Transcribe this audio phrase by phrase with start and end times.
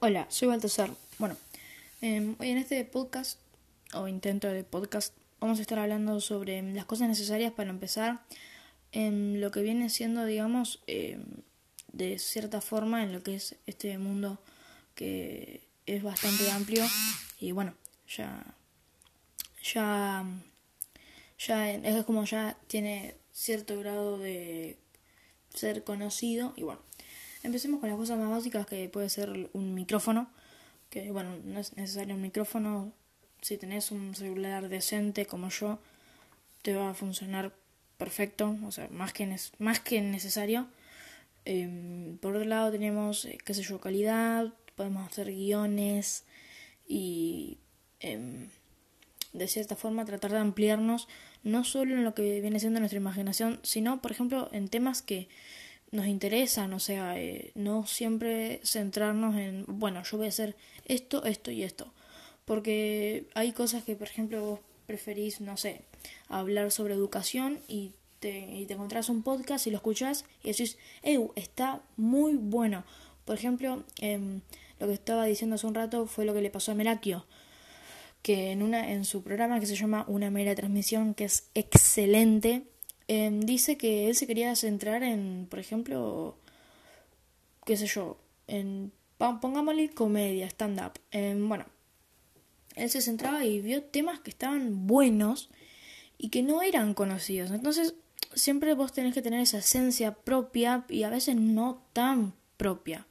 [0.00, 0.92] Hola, soy Baltasar.
[1.18, 1.36] Bueno,
[2.02, 3.40] eh, hoy en este podcast,
[3.92, 8.20] o intento de podcast, vamos a estar hablando sobre las cosas necesarias para empezar
[8.92, 11.18] en lo que viene siendo, digamos, eh,
[11.92, 14.38] de cierta forma en lo que es este mundo
[14.94, 16.84] que es bastante amplio
[17.40, 17.74] y bueno,
[18.06, 18.54] ya,
[19.60, 20.24] ya,
[21.40, 24.78] ya es como ya tiene cierto grado de
[25.52, 26.82] ser conocido y bueno,
[27.42, 30.28] Empecemos con las cosas más básicas que puede ser un micrófono,
[30.90, 32.92] que bueno, no es necesario un micrófono,
[33.40, 35.78] si tenés un celular decente como yo,
[36.62, 37.54] te va a funcionar
[37.96, 40.68] perfecto, o sea, más que, más que necesario.
[41.44, 46.24] Em, por otro lado tenemos, eh, qué sé yo, calidad, podemos hacer guiones
[46.86, 47.58] y
[48.00, 48.48] em,
[49.32, 51.08] de cierta forma tratar de ampliarnos
[51.42, 55.28] no solo en lo que viene siendo nuestra imaginación, sino, por ejemplo, en temas que
[55.90, 61.24] nos interesan, o sea, eh, no siempre centrarnos en, bueno, yo voy a hacer esto,
[61.24, 61.92] esto y esto,
[62.44, 65.82] porque hay cosas que, por ejemplo, vos preferís, no sé,
[66.28, 70.78] hablar sobre educación y te, y te encontrás un podcast y lo escuchás y decís,
[71.02, 71.32] ¡Ew!
[71.36, 72.84] Está muy bueno.
[73.24, 74.40] Por ejemplo, em,
[74.78, 77.26] lo que estaba diciendo hace un rato fue lo que le pasó a Merakio,
[78.22, 82.64] que en, una, en su programa que se llama Una mera transmisión, que es excelente,
[83.08, 86.36] Em, dice que él se quería centrar en, por ejemplo,
[87.64, 90.92] qué sé yo, en, pongámosle comedia, stand-up.
[91.10, 91.64] Em, bueno,
[92.76, 95.48] él se centraba y vio temas que estaban buenos
[96.18, 97.50] y que no eran conocidos.
[97.50, 97.94] Entonces,
[98.34, 103.06] siempre vos tenés que tener esa esencia propia y a veces no tan propia.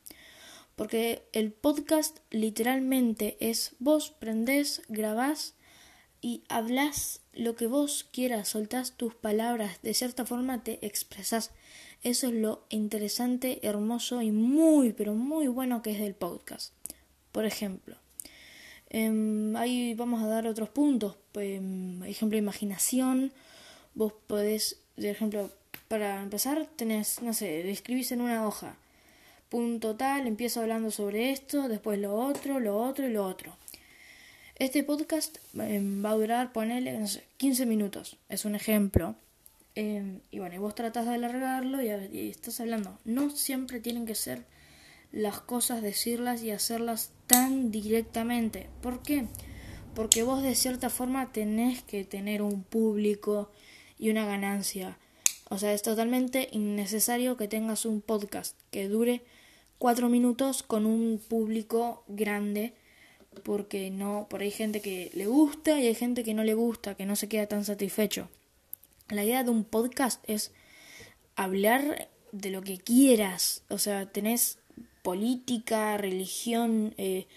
[0.76, 5.56] Porque el podcast literalmente es vos prendés, grabás
[6.22, 11.52] y hablas lo que vos quieras, soltás tus palabras, de cierta forma te expresás.
[12.04, 16.74] Eso es lo interesante, hermoso y muy, pero muy bueno que es del podcast.
[17.32, 17.98] Por ejemplo,
[18.90, 21.18] eh, ahí vamos a dar otros puntos.
[21.36, 21.62] Eh,
[22.06, 23.32] ejemplo, imaginación.
[23.94, 25.52] Vos podés, por ejemplo,
[25.88, 28.78] para empezar, tenés, no sé, escribís en una hoja.
[29.50, 33.56] Punto tal, empiezo hablando sobre esto, después lo otro, lo otro y lo otro.
[34.60, 38.18] Este podcast em, va a durar, ponele, no sé, 15 minutos.
[38.28, 39.14] Es un ejemplo.
[39.76, 42.98] Em, y bueno, y vos tratás de alargarlo y, y, estás hablando.
[43.06, 44.46] No siempre tienen que ser
[45.12, 48.68] las cosas, decirlas y hacerlas tan directamente.
[48.82, 49.28] ¿Por qué?
[49.94, 53.52] Porque vos de cierta forma tenés que tener un público
[54.00, 54.98] y una ganancia.
[55.50, 59.22] O sea, es totalmente innecesario que tengas un podcast que dure
[59.78, 62.74] cuatro minutos con un público grande
[63.40, 66.54] porque no, por ahí hay gente que le gusta y hay gente que no le
[66.54, 68.30] gusta, que no se queda tan satisfecho.
[69.10, 70.52] La idea de un podcast es
[71.36, 74.60] hablar de lo que quieras, o sea, tenés
[75.02, 77.28] política, religión, eh,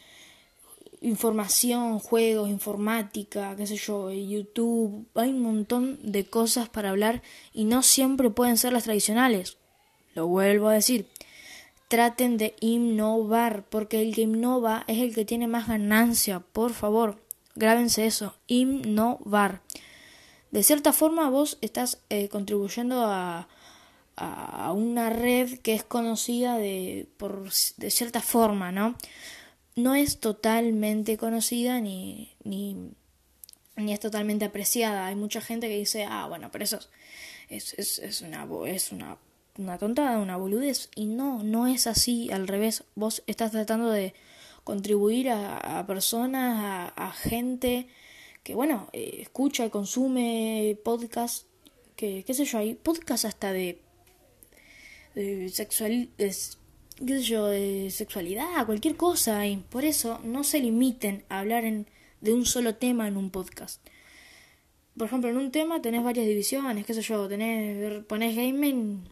[1.00, 7.22] información, juegos, informática, qué sé yo, YouTube, hay un montón de cosas para hablar
[7.52, 9.56] y no siempre pueden ser las tradicionales.
[10.14, 11.06] Lo vuelvo a decir,
[11.90, 17.20] traten de innovar, porque el que innova es el que tiene más ganancia, por favor,
[17.56, 19.60] grábense eso, innovar.
[20.52, 23.48] De cierta forma vos estás eh, contribuyendo a,
[24.14, 28.94] a, una red que es conocida de, por, de cierta forma, ¿no?
[29.74, 32.92] No es totalmente conocida ni, ni,
[33.74, 35.06] ni es totalmente apreciada.
[35.06, 36.78] Hay mucha gente que dice, ah, bueno, pero eso
[37.48, 39.18] es, es, es, una, es una
[39.60, 40.90] una tontada, una boludez.
[40.94, 42.84] Y no, no es así, al revés.
[42.94, 44.14] Vos estás tratando de
[44.64, 47.88] contribuir a, personas, a, gente
[48.42, 51.46] que, bueno, eh, escucha y consume podcast,
[51.96, 53.80] que, qué sé yo, hay podcast hasta de,
[55.14, 59.46] de sexual, qué sé yo, de sexualidad, cualquier cosa.
[59.46, 61.86] Y por eso no se limiten a hablar en,
[62.20, 63.84] de un solo tema en un podcast.
[64.96, 69.02] Por ejemplo, en un tema tenés varias divisiones, qué sé yo, tenés, ponés gaming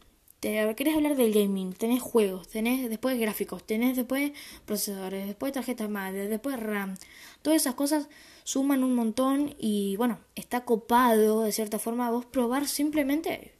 [0.41, 4.32] te, querés hablar del gaming, tenés juegos, tenés después gráficos, tenés después
[4.66, 6.96] procesadores, después tarjetas madre, después RAM.
[7.43, 8.08] Todas esas cosas
[8.44, 13.52] suman un montón y bueno, está copado de cierta forma vos probar simplemente,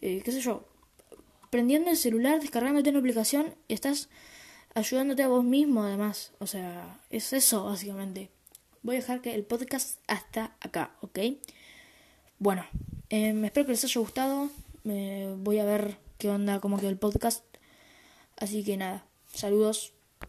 [0.00, 0.68] eh, qué sé yo,
[1.50, 4.08] prendiendo el celular, descargándote una aplicación y estás
[4.74, 6.32] ayudándote a vos mismo además.
[6.38, 8.30] O sea, es eso básicamente.
[8.82, 11.18] Voy a dejar que el podcast hasta acá, ¿ok?
[12.38, 12.64] Bueno,
[13.10, 14.50] eh, espero que les haya gustado
[14.84, 17.44] me voy a ver qué onda, como que el podcast.
[18.36, 19.92] Así que nada, saludos.